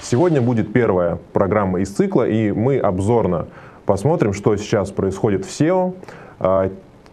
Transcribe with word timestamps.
Сегодня 0.00 0.40
будет 0.40 0.72
первая 0.72 1.18
программа 1.32 1.80
из 1.80 1.90
цикла, 1.90 2.26
и 2.26 2.52
мы 2.52 2.78
обзорно 2.78 3.48
посмотрим, 3.84 4.32
что 4.32 4.56
сейчас 4.56 4.90
происходит 4.90 5.44
в 5.44 5.48
SEO, 5.48 5.94
а, 6.38 6.70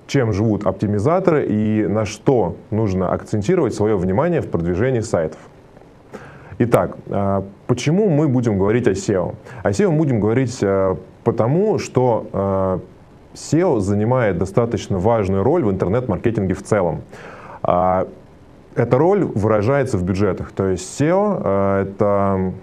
чем 0.07 0.33
живут 0.33 0.65
оптимизаторы 0.65 1.45
и 1.47 1.87
на 1.87 2.05
что 2.05 2.55
нужно 2.69 3.11
акцентировать 3.11 3.73
свое 3.73 3.97
внимание 3.97 4.41
в 4.41 4.49
продвижении 4.49 4.99
сайтов. 4.99 5.39
Итак, 6.59 6.95
а, 7.09 7.43
почему 7.67 8.07
мы 8.09 8.27
будем 8.27 8.57
говорить 8.57 8.87
о 8.87 8.91
SEO? 8.91 9.35
О 9.63 9.69
SEO 9.71 9.89
мы 9.89 9.97
будем 9.97 10.19
говорить 10.19 10.59
а, 10.61 10.97
потому, 11.23 11.79
что 11.79 12.81
SEO 13.33 13.79
занимает 13.79 14.37
достаточно 14.37 14.99
важную 14.99 15.43
роль 15.43 15.63
в 15.63 15.71
интернет-маркетинге 15.71 16.53
в 16.53 16.63
целом. 16.63 17.01
Эта 17.63 18.97
роль 18.97 19.23
выражается 19.23 19.97
в 19.97 20.03
бюджетах. 20.03 20.51
То 20.51 20.67
есть 20.67 21.01
SEO— 21.01 21.81
это 21.81 22.53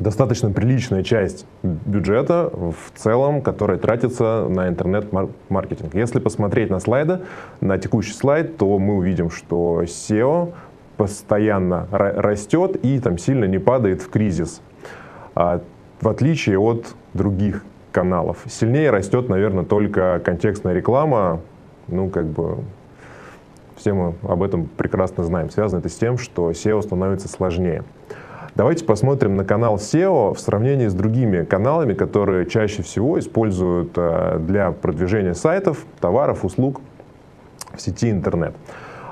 достаточно 0.00 0.50
приличная 0.50 1.02
часть 1.02 1.46
бюджета 1.62 2.50
в 2.52 2.98
целом, 2.98 3.42
которая 3.42 3.78
тратится 3.78 4.46
на 4.48 4.68
интернет-маркетинг. 4.68 5.94
Если 5.94 6.18
посмотреть 6.18 6.70
на 6.70 6.80
слайды, 6.80 7.20
на 7.60 7.78
текущий 7.78 8.14
слайд, 8.14 8.56
то 8.56 8.78
мы 8.78 8.96
увидим, 8.96 9.30
что 9.30 9.82
SEO 9.82 10.54
постоянно 10.96 11.86
растет 11.90 12.76
и 12.82 12.98
там 12.98 13.18
сильно 13.18 13.44
не 13.44 13.58
падает 13.58 14.02
в 14.02 14.10
кризис. 14.10 14.60
А, 15.34 15.60
в 16.00 16.08
отличие 16.08 16.58
от 16.58 16.94
других 17.14 17.62
каналов. 17.92 18.38
Сильнее 18.46 18.90
растет, 18.90 19.28
наверное, 19.28 19.64
только 19.64 20.20
контекстная 20.24 20.74
реклама. 20.74 21.40
Ну, 21.88 22.08
как 22.08 22.26
бы, 22.26 22.58
все 23.76 23.92
мы 23.92 24.14
об 24.22 24.42
этом 24.42 24.66
прекрасно 24.66 25.24
знаем. 25.24 25.50
Связано 25.50 25.80
это 25.80 25.88
с 25.88 25.96
тем, 25.96 26.16
что 26.16 26.50
SEO 26.50 26.80
становится 26.82 27.28
сложнее. 27.28 27.84
Давайте 28.56 28.84
посмотрим 28.84 29.36
на 29.36 29.44
канал 29.44 29.76
SEO 29.76 30.34
в 30.34 30.40
сравнении 30.40 30.88
с 30.88 30.94
другими 30.94 31.44
каналами, 31.44 31.94
которые 31.94 32.46
чаще 32.46 32.82
всего 32.82 33.18
используют 33.18 33.92
э, 33.96 34.38
для 34.40 34.72
продвижения 34.72 35.34
сайтов, 35.34 35.84
товаров, 36.00 36.44
услуг 36.44 36.80
в 37.72 37.80
сети 37.80 38.10
интернет. 38.10 38.54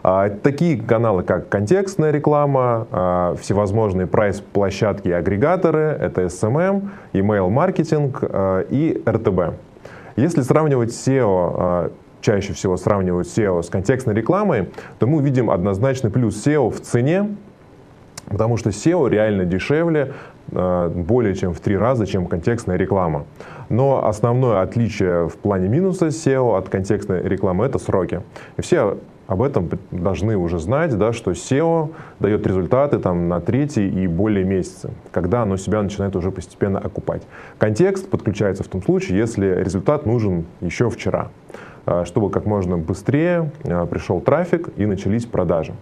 А, 0.03 0.29
такие 0.29 0.81
каналы, 0.81 1.23
как 1.23 1.49
контекстная 1.49 2.11
реклама, 2.11 2.89
а, 2.91 3.35
всевозможные 3.41 4.07
прайс-площадки 4.07 5.09
и 5.09 5.13
агрегаторы, 5.13 5.97
это 6.01 6.23
SMM, 6.23 6.89
email-маркетинг 7.13 8.19
а, 8.23 8.61
и 8.63 9.01
RTB. 9.05 9.55
Если 10.17 10.41
сравнивать 10.43 10.91
SEO 10.91 11.93
чаще 12.21 12.53
всего 12.53 12.77
сравнивают 12.77 13.29
SEO 13.29 13.63
с 13.63 13.69
контекстной 13.69 14.15
рекламой, 14.15 14.71
то 14.99 15.07
мы 15.07 15.19
увидим 15.19 15.51
однозначный 15.51 16.11
плюс 16.11 16.45
SEO 16.45 16.71
в 16.71 16.81
цене, 16.81 17.37
Потому 18.31 18.57
что 18.57 18.71
SEO 18.71 19.09
реально 19.09 19.45
дешевле 19.45 20.13
э, 20.53 20.89
более 20.95 21.35
чем 21.35 21.55
в 21.55 21.61
три 21.61 21.77
раза, 21.77 22.07
чем 22.07 22.27
контекстная 22.27 22.77
реклама. 22.77 23.25
Но 23.69 24.07
основное 24.07 24.63
отличие 24.63 25.29
в 25.29 25.37
плане 25.37 25.69
минуса 25.69 26.09
SEO 26.09 26.57
от 26.57 26.69
контекстной 26.69 27.23
рекламы— 27.23 27.65
это 27.67 27.79
сроки. 27.79 28.23
И 28.57 28.63
все 28.63 28.99
об 29.29 29.43
этом 29.43 29.69
должны 29.91 30.37
уже 30.37 30.59
знать, 30.59 30.97
да, 30.97 31.13
что 31.13 31.33
SEO 31.33 31.91
дает 32.19 32.47
результаты 32.47 32.99
там, 32.99 33.29
на 33.29 33.41
третий 33.41 33.87
и 33.87 34.07
более 34.07 34.45
месяцы, 34.45 34.91
когда 35.13 35.43
оно 35.43 35.59
себя 35.59 35.83
начинает 35.83 36.17
уже 36.17 36.31
постепенно 36.31 36.79
окупать. 36.79 37.23
Контекст 37.59 38.09
подключается 38.09 38.65
в 38.65 38.69
том 38.69 38.83
случае, 38.83 39.19
если 39.19 39.47
результат 39.47 40.07
нужен 40.07 40.47
еще 40.63 40.89
вчера, 40.89 41.29
э, 41.85 42.05
чтобы 42.07 42.31
как 42.31 42.47
можно 42.47 42.79
быстрее 42.79 43.53
э, 43.65 43.87
пришел 43.87 44.23
трафик 44.23 44.71
и 44.79 44.87
начались 44.87 45.27
продажи. 45.27 45.75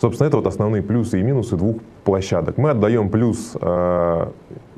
Собственно, 0.00 0.28
это 0.28 0.38
вот 0.38 0.46
основные 0.46 0.82
плюсы 0.82 1.20
и 1.20 1.22
минусы 1.22 1.56
двух 1.56 1.76
площадок. 2.04 2.56
Мы 2.56 2.70
отдаем 2.70 3.10
плюс 3.10 3.54
э, 3.60 4.26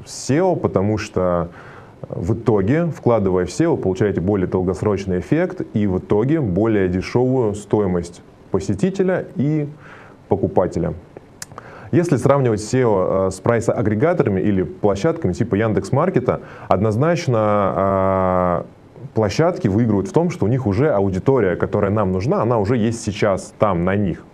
SEO, 0.05 0.57
потому 0.57 0.99
что 0.99 1.51
в 2.09 2.35
итоге, 2.35 2.87
вкладывая 2.87 3.47
в 3.47 3.49
SEO, 3.49 3.77
получаете 3.77 4.21
более 4.21 4.49
долгосрочный 4.49 5.21
эффект 5.21 5.63
и 5.75 5.87
в 5.87 5.99
итоге 5.99 6.41
более 6.41 6.89
дешевую 6.89 7.55
стоимость 7.55 8.21
посетителя 8.51 9.27
и 9.37 9.69
покупателя. 10.27 10.95
Если 11.93 12.17
сравнивать 12.17 12.61
SEO 12.61 13.29
э, 13.29 13.31
с 13.31 13.39
прайс-агрегаторами 13.39 14.41
или 14.41 14.65
площадками 14.65 15.33
типа 15.35 15.55
Яндекс.Маркета, 15.55 16.41
однозначно 16.67 17.75
э, 17.77 18.63
площадки 19.15 19.69
выигрывают 19.69 20.09
в 20.09 20.13
том, 20.13 20.31
что 20.31 20.47
у 20.47 20.49
них 20.49 20.67
уже 20.67 20.91
аудитория, 20.91 21.55
которая 21.55 21.93
нам 21.93 22.11
нужна, 22.11 22.43
она 22.43 22.59
уже 22.59 22.77
есть 22.77 23.03
сейчас 23.03 23.55
там, 23.61 23.85
на 23.85 23.95
них. 23.95 24.25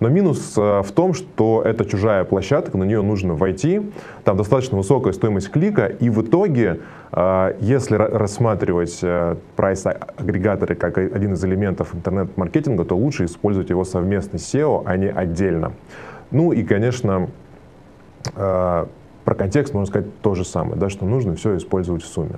Но 0.00 0.08
минус 0.08 0.54
э, 0.56 0.82
в 0.82 0.92
том, 0.92 1.14
что 1.14 1.62
это 1.64 1.84
чужая 1.84 2.24
площадка, 2.24 2.76
на 2.76 2.84
нее 2.84 3.02
нужно 3.02 3.34
войти, 3.34 3.82
там 4.24 4.36
достаточно 4.36 4.76
высокая 4.76 5.12
стоимость 5.12 5.50
клика, 5.50 5.86
и 5.86 6.10
в 6.10 6.22
итоге, 6.22 6.80
э, 7.12 7.56
если 7.60 7.96
рассматривать 7.96 8.98
э, 9.02 9.36
прайс-агрегаторы 9.56 10.74
как 10.74 10.98
один 10.98 11.34
из 11.34 11.44
элементов 11.44 11.94
интернет-маркетинга, 11.94 12.84
то 12.84 12.96
лучше 12.96 13.24
использовать 13.24 13.70
его 13.70 13.84
совместно 13.84 14.38
с 14.38 14.54
SEO, 14.54 14.82
а 14.84 14.96
не 14.96 15.10
отдельно. 15.10 15.72
Ну 16.30 16.52
и, 16.52 16.64
конечно, 16.64 17.28
про 18.34 19.34
контекст 19.36 19.74
можно 19.74 19.86
сказать 19.86 20.20
то 20.22 20.34
же 20.34 20.44
самое, 20.44 20.76
да, 20.76 20.88
что 20.88 21.04
нужно 21.04 21.36
все 21.36 21.56
использовать 21.58 22.02
в 22.02 22.06
сумме. 22.06 22.36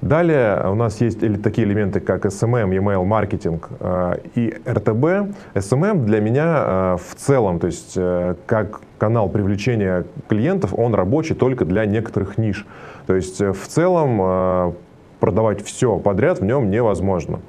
Далее 0.00 0.64
у 0.70 0.74
нас 0.74 1.00
есть 1.00 1.20
такие 1.42 1.66
элементы, 1.66 1.98
как 1.98 2.24
SMM, 2.24 2.70
email 2.70 3.04
маркетинг 3.04 3.68
э, 3.80 4.18
и 4.36 4.54
RTB. 4.64 5.34
SMM 5.54 6.04
для 6.04 6.20
меня 6.20 6.64
э, 6.64 6.96
в 7.04 7.16
целом, 7.16 7.58
то 7.58 7.66
есть 7.66 7.94
э, 7.96 8.36
как 8.46 8.80
канал 8.98 9.28
привлечения 9.28 10.04
клиентов, 10.28 10.72
он 10.74 10.94
рабочий 10.94 11.34
только 11.34 11.64
для 11.64 11.84
некоторых 11.84 12.38
ниш. 12.38 12.64
То 13.06 13.14
есть 13.14 13.40
в 13.40 13.66
целом 13.66 14.74
продавать 15.18 15.64
все 15.64 15.98
подряд 15.98 16.40
в 16.40 16.44
нем 16.44 16.70
невозможно. 16.70 17.40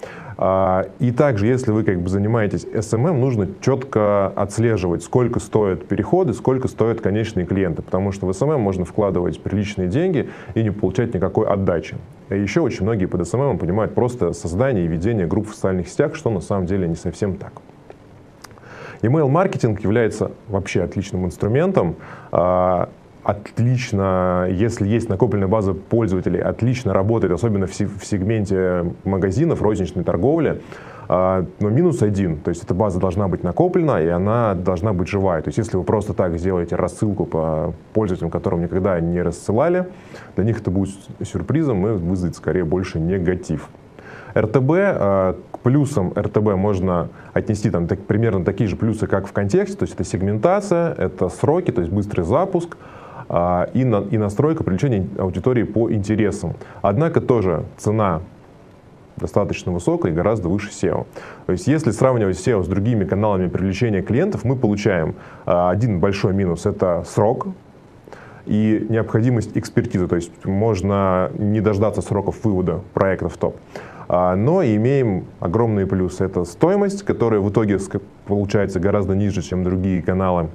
А, 0.42 0.86
и 1.00 1.12
также, 1.12 1.48
если 1.48 1.72
вы 1.72 1.84
как 1.84 2.00
бы 2.00 2.08
занимаетесь 2.08 2.64
SMM, 2.64 3.12
нужно 3.12 3.50
четко 3.60 4.28
отслеживать, 4.28 5.04
сколько 5.04 5.42
стоят 5.42 5.86
переходы, 5.86 6.34
сколько 6.34 6.70
стоят 6.70 7.02
конечные 7.02 7.46
клиенты, 7.46 7.82
потому 7.82 8.14
что 8.14 8.26
в 8.26 8.30
SMM 8.30 8.58
можно 8.58 8.86
вкладывать 8.86 9.44
приличные 9.44 9.90
деньги 9.90 10.30
и 10.56 10.64
не 10.64 10.72
получать 10.72 11.14
никакой 11.14 11.46
отдачи. 11.46 11.98
И 12.30 12.40
еще 12.40 12.62
очень 12.62 12.84
многие 12.84 13.06
под 13.06 13.20
SMM 13.20 13.58
понимают 13.58 13.94
просто 13.94 14.32
создание 14.32 14.86
и 14.86 14.88
ведение 14.88 15.28
групп 15.28 15.50
в 15.50 15.56
социальных 15.56 15.90
сетях, 15.90 16.16
что 16.16 16.30
на 16.30 16.40
самом 16.40 16.68
деле 16.68 16.88
не 16.88 16.96
совсем 16.96 17.36
так. 17.36 17.52
Email-маркетинг 19.02 19.82
является 19.82 20.32
вообще 20.48 20.84
отличным 20.84 21.26
инструментом. 21.26 21.98
Отлично, 23.29 24.47
если 24.50 24.88
есть 24.88 25.07
накопленная 25.07 25.47
база 25.47 25.75
пользователей, 25.75 26.40
отлично 26.40 26.95
работает, 26.95 27.31
особенно 27.31 27.67
в, 27.67 27.69
в 27.69 28.03
сегменте 28.03 28.91
магазинов, 29.03 29.62
розничной 29.62 30.03
торговли. 30.03 30.63
А, 31.07 31.45
но 31.59 31.69
минус 31.69 32.01
один, 32.01 32.38
то 32.38 32.50
есть 32.50 32.63
эта 32.63 32.73
база 32.73 33.00
должна 33.00 33.28
быть 33.28 33.44
накоплена, 33.44 34.01
и 34.01 34.07
она 34.07 34.56
должна 34.56 34.94
быть 34.94 35.09
живая. 35.09 35.44
То 35.44 35.50
есть 35.50 35.59
если 35.59 35.78
вы 35.78 35.84
просто 35.84 36.16
так 36.16 36.40
сделаете 36.40 36.75
рассылку 36.75 37.25
по 37.25 37.75
пользователям, 37.94 38.31
которым 38.31 38.63
никогда 38.63 39.00
не 39.00 39.22
рассылали, 39.22 39.85
для 40.35 40.46
них 40.46 40.61
это 40.61 40.72
будет 40.72 40.96
сюрпризом 41.23 41.85
и 41.85 41.91
вызовет 41.91 42.35
скорее 42.35 42.66
больше 42.66 43.00
негатив. 43.00 43.69
РТБ, 44.35 44.72
а, 44.72 45.35
к 45.51 45.59
плюсам 45.59 46.13
РТБ 46.17 46.56
можно 46.56 47.09
отнести 47.34 47.69
там, 47.69 47.85
так, 47.85 48.00
примерно 48.00 48.44
такие 48.44 48.67
же 48.67 48.75
плюсы, 48.75 49.06
как 49.06 49.28
в 49.28 49.34
контексте, 49.34 49.78
то 49.78 49.84
есть 49.84 49.94
это 49.94 50.03
сегментация, 50.03 50.96
это 50.96 51.29
сроки, 51.29 51.72
то 51.72 51.81
есть 51.81 51.94
быстрый 51.94 52.23
запуск, 52.23 52.75
и, 53.29 53.84
на, 53.84 54.07
и 54.09 54.17
настройка 54.17 54.63
привлечения 54.63 55.07
аудитории 55.19 55.63
по 55.63 55.91
интересам. 55.91 56.56
Однако 56.81 57.22
тоже 57.22 57.63
цена 57.78 58.22
достаточно 59.19 59.72
высокая 59.72 60.12
и 60.12 60.16
гораздо 60.16 60.50
выше 60.50 60.69
SEO. 60.69 61.06
То 61.45 61.51
есть 61.51 61.67
если 61.67 61.91
сравнивать 61.91 62.38
SEO 62.38 62.63
с 62.63 62.67
другими 62.67 63.06
каналами 63.06 63.47
привлечения 63.47 64.01
клиентов, 64.01 64.44
мы 64.44 64.56
получаем 64.56 65.16
а, 65.45 65.69
один 65.69 66.00
большой 66.00 66.34
минус— 66.34 66.66
это 66.66 67.03
срок, 67.06 67.47
и 68.46 68.87
необходимость 68.90 69.52
экспертизы, 69.55 70.08
то 70.08 70.16
есть 70.16 70.32
можно 70.43 71.29
не 71.37 71.61
дождаться 71.61 72.02
сроков 72.02 72.43
вывода 72.43 72.82
проекта 72.93 73.29
в 73.29 73.37
топ. 73.37 73.58
А, 74.08 74.35
но 74.35 74.64
имеем 74.64 75.25
огромные 75.40 75.85
плюсы. 75.85 76.25
Это 76.25 76.43
стоимость, 76.46 77.03
которая 77.03 77.41
в 77.41 77.49
итоге 77.52 77.78
получается 78.25 78.79
гораздо 78.79 79.14
ниже, 79.14 79.43
чем 79.43 79.64
другие 79.64 80.02
каналы 80.02 80.47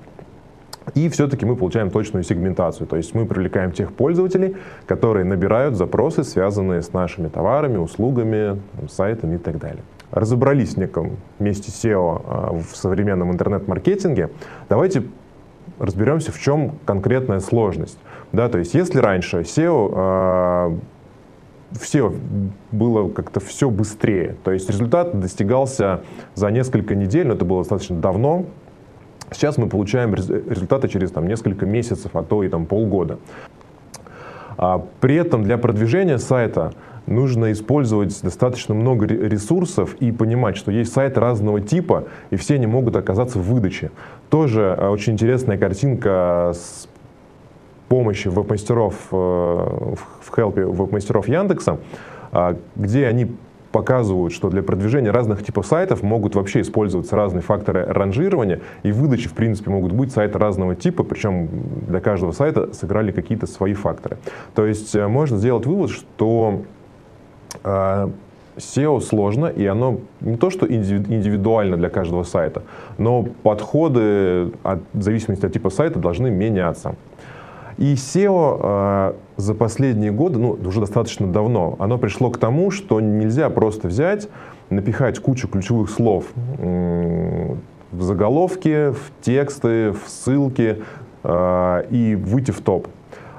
и 0.94 1.08
все-таки 1.08 1.46
мы 1.46 1.56
получаем 1.56 1.90
точную 1.90 2.24
сегментацию, 2.24 2.86
то 2.86 2.96
есть 2.96 3.14
мы 3.14 3.24
привлекаем 3.24 3.72
тех 3.72 3.92
пользователей, 3.92 4.56
которые 4.86 5.24
набирают 5.24 5.76
запросы, 5.76 6.24
связанные 6.24 6.82
с 6.82 6.92
нашими 6.92 7.28
товарами, 7.28 7.78
услугами, 7.78 8.60
сайтами 8.90 9.36
и 9.36 9.38
так 9.38 9.58
далее. 9.58 9.82
Разобрались 10.10 10.74
в 10.74 10.76
неком 10.76 11.16
месте 11.38 11.70
SEO 11.70 12.22
а, 12.24 12.52
в 12.52 12.76
современном 12.76 13.32
интернет-маркетинге. 13.32 14.30
Давайте 14.68 15.04
разберемся, 15.78 16.30
в 16.30 16.38
чем 16.38 16.72
конкретная 16.84 17.40
сложность. 17.40 17.98
Да, 18.32 18.48
то 18.48 18.58
есть 18.58 18.74
если 18.74 18.98
раньше 18.98 19.40
SEO 19.40 20.70
э, 21.72 21.78
все 21.80 22.14
было 22.70 23.08
как-то 23.08 23.40
все 23.40 23.70
быстрее. 23.70 24.36
То 24.44 24.52
есть 24.52 24.68
результат 24.70 25.18
достигался 25.18 26.02
за 26.34 26.50
несколько 26.50 26.94
недель, 26.94 27.26
но 27.26 27.34
это 27.34 27.44
было 27.44 27.60
достаточно 27.60 27.96
давно, 27.96 28.44
Сейчас 29.34 29.58
мы 29.58 29.68
получаем 29.68 30.14
результаты 30.14 30.88
через 30.88 31.10
там, 31.10 31.26
несколько 31.26 31.66
месяцев, 31.66 32.10
а 32.14 32.22
то 32.22 32.42
и 32.42 32.48
там, 32.48 32.66
полгода. 32.66 33.18
А 34.56 34.84
при 35.00 35.16
этом 35.16 35.42
для 35.42 35.58
продвижения 35.58 36.18
сайта 36.18 36.72
нужно 37.06 37.52
использовать 37.52 38.18
достаточно 38.22 38.74
много 38.74 39.06
ресурсов 39.06 39.94
и 40.00 40.12
понимать, 40.12 40.56
что 40.56 40.70
есть 40.70 40.92
сайты 40.92 41.20
разного 41.20 41.60
типа, 41.60 42.04
и 42.30 42.36
все 42.36 42.54
они 42.54 42.66
могут 42.66 42.96
оказаться 42.96 43.38
в 43.38 43.42
выдаче. 43.42 43.90
Тоже 44.30 44.76
э, 44.78 44.88
очень 44.88 45.14
интересная 45.14 45.58
картинка 45.58 46.52
с 46.54 46.88
помощи 47.88 48.28
веб-мастеров 48.28 48.94
э, 49.10 49.16
в 49.16 50.34
хелпе 50.34 50.64
веб-мастеров 50.64 51.28
Яндекса, 51.28 51.78
а, 52.32 52.56
где 52.74 53.06
они 53.06 53.28
показывают, 53.74 54.32
что 54.32 54.50
для 54.50 54.62
продвижения 54.62 55.10
разных 55.10 55.44
типов 55.44 55.66
сайтов 55.66 56.04
могут 56.04 56.36
вообще 56.36 56.60
использоваться 56.60 57.16
разные 57.16 57.42
факторы 57.42 57.84
ранжирования, 57.84 58.60
и 58.84 58.92
выдачи, 58.92 59.28
в 59.28 59.32
принципе, 59.32 59.70
могут 59.70 59.90
быть 59.90 60.12
сайты 60.12 60.38
разного 60.38 60.76
типа, 60.76 61.02
причем 61.02 61.48
для 61.88 61.98
каждого 61.98 62.30
сайта 62.30 62.72
сыграли 62.72 63.10
какие-то 63.10 63.48
свои 63.48 63.74
факторы. 63.74 64.18
То 64.54 64.64
есть 64.64 64.94
э, 64.94 65.08
можно 65.08 65.38
сделать 65.38 65.66
вывод, 65.66 65.90
что 65.90 66.62
э, 67.64 68.08
SEO 68.58 69.00
сложно, 69.00 69.46
и 69.46 69.66
оно 69.66 69.98
не 70.20 70.36
то, 70.36 70.50
что 70.50 70.72
индивидуально 70.72 71.76
для 71.76 71.88
каждого 71.88 72.22
сайта, 72.22 72.62
но 72.96 73.24
подходы 73.42 74.52
от, 74.62 74.82
в 74.92 75.02
зависимости 75.02 75.46
от 75.46 75.52
типа 75.52 75.70
сайта 75.70 75.98
должны 75.98 76.30
меняться. 76.30 76.94
И 77.78 77.94
SEO 77.94 78.60
э, 78.62 79.12
за 79.36 79.54
последние 79.54 80.12
годы, 80.12 80.38
ну, 80.38 80.58
уже 80.64 80.80
достаточно 80.80 81.26
давно, 81.26 81.76
оно 81.78 81.98
пришло 81.98 82.30
к 82.30 82.38
тому, 82.38 82.70
что 82.70 83.00
нельзя 83.00 83.50
просто 83.50 83.88
взять, 83.88 84.28
напихать 84.70 85.18
кучу 85.18 85.48
ключевых 85.48 85.90
слов 85.90 86.26
в 87.94 88.02
заголовки, 88.02 88.90
в 88.90 89.12
тексты, 89.22 89.92
в 89.92 90.08
ссылки 90.08 90.82
э, 91.22 91.84
и 91.90 92.14
выйти 92.16 92.50
в 92.50 92.60
топ. 92.60 92.88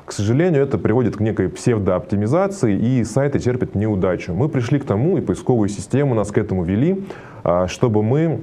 К 0.05 0.11
сожалению, 0.11 0.63
это 0.63 0.77
приводит 0.77 1.17
к 1.17 1.19
некой 1.19 1.49
псевдооптимизации, 1.49 2.77
и 2.77 3.03
сайты 3.03 3.39
терпят 3.39 3.75
неудачу. 3.75 4.33
Мы 4.33 4.49
пришли 4.49 4.79
к 4.79 4.85
тому, 4.85 5.17
и 5.17 5.21
поисковые 5.21 5.69
системы 5.69 6.15
нас 6.15 6.31
к 6.31 6.37
этому 6.37 6.63
вели, 6.63 7.05
э, 7.43 7.65
чтобы 7.67 8.03
мы 8.03 8.41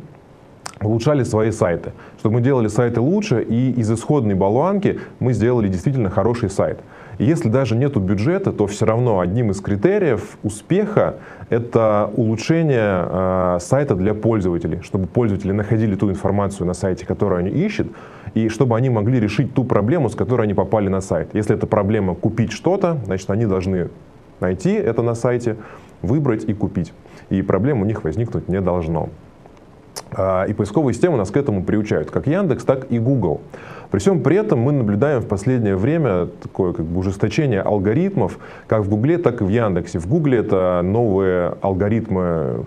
улучшали 0.83 1.23
свои 1.25 1.51
сайты, 1.51 1.93
чтобы 2.19 2.37
мы 2.37 2.41
делали 2.41 2.69
сайты 2.69 3.01
лучше, 3.01 3.43
и 3.43 3.73
из 3.73 3.91
исходной 3.91 4.35
болванки 4.35 5.01
мы 5.21 5.33
сделали 5.33 5.69
действительно 5.69 6.11
хороший 6.11 6.51
сайт. 6.51 6.81
Если 7.19 7.49
даже 7.49 7.77
нет 7.77 7.97
бюджета, 7.97 8.53
то 8.53 8.67
все 8.67 8.87
равно 8.87 9.21
одним 9.21 9.51
из 9.51 9.61
критериев 9.61 10.39
успеха 10.43 11.17
это 11.51 12.11
улучшение 12.17 13.07
э, 13.09 13.59
сайта 13.61 13.95
для 13.95 14.15
пользователей, 14.15 14.81
чтобы 14.83 15.07
пользователи 15.07 15.53
находили 15.53 15.95
ту 15.95 16.11
информацию 16.11 16.67
на 16.67 16.75
сайте, 16.75 17.07
которую 17.07 17.39
они 17.39 17.51
ищут, 17.51 17.89
и 18.35 18.49
чтобы 18.49 18.77
они 18.77 18.89
могли 18.89 19.21
решить 19.21 19.53
ту 19.55 19.65
проблему, 19.65 20.09
с 20.09 20.15
которой 20.15 20.43
они 20.43 20.55
попали 20.55 20.89
на 20.89 21.01
сайт. 21.01 21.29
Если 21.35 21.55
это 21.55 21.67
проблема 21.67 22.15
купить 22.15 22.53
что-то, 22.53 22.99
значит 23.05 23.31
они 23.31 23.45
должны 23.45 23.91
найти 24.41 24.73
это 24.73 25.03
на 25.03 25.15
сайте, 25.15 25.57
выбрать 26.01 26.45
и 26.45 26.55
купить. 26.55 26.93
И 27.31 27.43
проблем 27.43 27.83
у 27.83 27.85
них 27.85 28.05
возникнуть 28.05 28.49
не 28.49 28.61
должно. 28.61 29.11
А, 30.15 30.45
и 30.45 30.53
поисковые 30.53 30.95
системы 30.95 31.17
нас 31.17 31.31
к 31.31 31.37
этому 31.37 31.65
приучают, 31.65 32.11
как 32.11 32.27
Яндекс, 32.27 32.65
так 32.65 32.91
и 32.91 32.99
Google. 32.99 33.41
При 33.91 33.99
всем 33.99 34.23
при 34.23 34.37
этом 34.37 34.59
мы 34.59 34.73
наблюдаем 34.73 35.21
в 35.21 35.27
последнее 35.27 35.77
время 35.77 36.27
такое 36.43 36.73
как 36.73 36.87
бы 36.87 36.99
ужесточение 36.99 37.61
алгоритмов, 37.61 38.39
как 38.67 38.83
в 38.83 38.89
Гугле, 38.89 39.19
так 39.19 39.41
и 39.41 39.45
в 39.45 39.49
Яндексе. 39.49 39.99
В 39.99 40.07
Гугле 40.07 40.39
это 40.39 40.81
новые 40.83 41.55
алгоритмы 41.61 42.65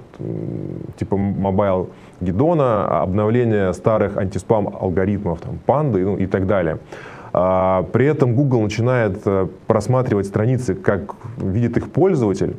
типа 0.98 1.16
Mobile 1.16 1.90
Гидона, 2.22 3.02
обновление 3.02 3.74
старых 3.74 4.18
антиспам 4.18 4.76
алгоритмов, 4.80 5.42
там, 5.42 5.60
панды 5.66 6.06
ну, 6.06 6.18
и 6.18 6.28
так 6.28 6.48
далее. 6.48 6.78
А, 7.34 7.84
при 7.92 8.06
этом 8.06 8.36
Google 8.36 8.62
начинает 8.62 9.20
э, 9.26 9.48
просматривать 9.68 10.26
страницы, 10.28 10.74
как 10.74 11.16
видит 11.38 11.76
их 11.76 11.92
пользователь, 11.92 12.56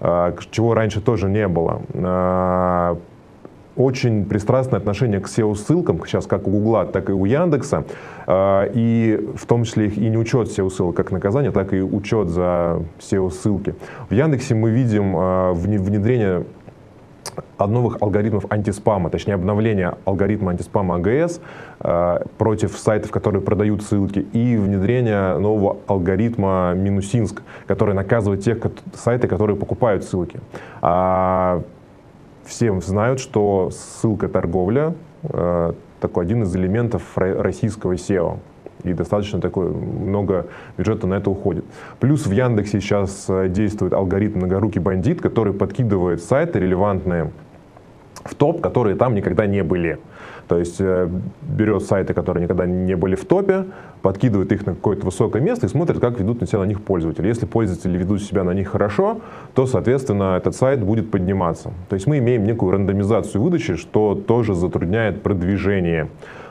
а, 0.00 0.34
чего 0.50 0.74
раньше 0.74 1.00
тоже 1.00 1.28
не 1.28 1.46
было 1.48 1.82
очень 3.76 4.24
пристрастное 4.24 4.78
отношение 4.78 5.20
к 5.20 5.26
SEO-ссылкам, 5.26 6.04
сейчас 6.06 6.26
как 6.26 6.46
у 6.48 6.50
Гугла, 6.50 6.86
так 6.86 7.10
и 7.10 7.12
у 7.12 7.24
Яндекса, 7.24 7.84
а, 8.26 8.68
и 8.72 9.28
в 9.36 9.46
том 9.46 9.64
числе 9.64 9.88
и 9.88 10.08
не 10.08 10.16
учет 10.16 10.48
SEO-ссылок 10.48 10.96
как 10.96 11.10
наказание, 11.12 11.52
так 11.52 11.72
и 11.72 11.80
учет 11.80 12.28
за 12.28 12.82
SEO-ссылки. 12.98 13.74
В 14.08 14.14
Яндексе 14.14 14.54
мы 14.54 14.70
видим 14.70 15.14
а, 15.16 15.52
внедрение 15.52 16.44
новых 17.58 17.98
алгоритмов 18.00 18.44
антиспама, 18.50 19.10
точнее 19.10 19.34
обновление 19.34 19.94
алгоритма 20.04 20.52
антиспама 20.52 20.96
АГС 20.96 21.40
э, 21.80 22.18
против 22.38 22.76
сайтов, 22.76 23.10
которые 23.10 23.42
продают 23.42 23.82
ссылки, 23.82 24.20
и 24.20 24.56
внедрение 24.56 25.38
нового 25.38 25.78
алгоритма 25.86 26.74
Минусинск, 26.74 27.42
который 27.66 27.94
наказывает 27.94 28.42
тех 28.42 28.58
сайты, 28.94 29.28
которые 29.28 29.56
покупают 29.56 30.04
ссылки. 30.04 30.40
А 30.82 31.62
все 32.46 32.78
знают, 32.80 33.20
что 33.20 33.70
ссылка 33.70 34.28
торговля 34.28 34.94
э, 35.22 35.72
такой 36.00 36.24
один 36.24 36.42
из 36.42 36.54
элементов 36.54 37.02
российского 37.16 37.94
SEO. 37.94 38.38
И 38.84 38.92
достаточно 38.92 39.40
такой, 39.40 39.70
много 39.70 40.46
бюджета 40.76 41.06
на 41.06 41.14
это 41.14 41.30
уходит. 41.30 41.64
Плюс 41.98 42.26
в 42.26 42.30
Яндексе 42.30 42.80
сейчас 42.80 43.26
э, 43.28 43.48
действует 43.48 43.92
алгоритм 43.92 44.38
многорукий 44.38 44.80
бандит, 44.80 45.20
который 45.20 45.52
подкидывает 45.52 46.22
сайты 46.22 46.60
релевантные 46.60 47.32
в 48.26 48.34
топ, 48.34 48.60
которые 48.60 48.96
там 48.96 49.14
никогда 49.14 49.46
не 49.46 49.62
были. 49.62 49.98
То 50.48 50.58
есть 50.58 50.76
э, 50.78 51.08
берет 51.42 51.82
сайты, 51.82 52.14
которые 52.14 52.44
никогда 52.44 52.66
не 52.66 52.94
были 52.94 53.16
в 53.16 53.24
топе, 53.24 53.64
подкидывает 54.02 54.52
их 54.52 54.64
на 54.64 54.74
какое-то 54.74 55.04
высокое 55.04 55.42
место 55.42 55.66
и 55.66 55.68
смотрит, 55.68 55.98
как 55.98 56.20
ведут 56.20 56.48
себя 56.48 56.60
на 56.60 56.66
них 56.66 56.82
пользователи. 56.82 57.26
Если 57.26 57.46
пользователи 57.46 57.98
ведут 57.98 58.22
себя 58.22 58.44
на 58.44 58.52
них 58.52 58.68
хорошо, 58.68 59.20
то, 59.54 59.66
соответственно, 59.66 60.36
этот 60.36 60.54
сайт 60.54 60.80
будет 60.80 61.10
подниматься. 61.10 61.72
То 61.88 61.94
есть 61.94 62.06
мы 62.06 62.18
имеем 62.18 62.44
некую 62.44 62.72
рандомизацию 62.72 63.42
выдачи, 63.42 63.74
что 63.74 64.14
тоже 64.14 64.54
затрудняет 64.54 65.22
продвижение. 65.22 66.08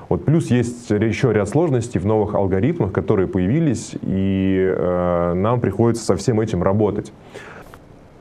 Вот 0.09 0.25
плюс 0.25 0.51
есть 0.51 0.89
еще 0.89 1.33
ряд 1.33 1.49
сложностей 1.49 1.99
в 1.99 2.05
новых 2.05 2.35
алгоритмах, 2.35 2.91
которые 2.91 3.27
появились, 3.27 3.95
и 4.01 4.73
э, 4.75 5.33
нам 5.35 5.59
приходится 5.61 6.05
со 6.05 6.15
всем 6.15 6.41
этим 6.41 6.61
работать. 6.61 7.11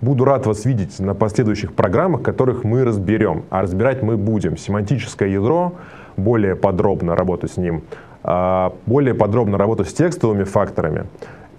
Буду 0.04 0.26
рад 0.26 0.44
вас 0.44 0.66
видеть 0.66 1.00
на 1.00 1.14
последующих 1.14 1.72
программах, 1.72 2.20
которых 2.20 2.62
мы 2.62 2.84
разберем. 2.84 3.44
А 3.48 3.62
разбирать 3.62 4.02
мы 4.02 4.18
будем 4.18 4.58
семантическое 4.58 5.30
ядро, 5.30 5.72
более 6.18 6.56
подробно 6.56 7.16
работать 7.16 7.52
с 7.52 7.56
ним, 7.56 7.84
а, 8.22 8.74
более 8.84 9.14
подробно 9.14 9.56
работать 9.56 9.88
с 9.88 9.94
текстовыми 9.94 10.44
факторами. 10.44 11.06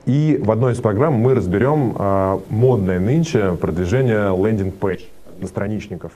И 0.05 0.39
в 0.43 0.51
одной 0.51 0.73
из 0.73 0.77
программ 0.77 1.15
мы 1.15 1.33
разберем 1.33 1.95
а, 1.97 2.39
модное 2.51 2.99
нынче 2.99 3.53
продвижение 3.59 4.27
лендинг-пейдж, 4.37 5.01
страничников. 5.43 6.11